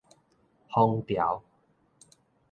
[0.69, 1.43] 風潮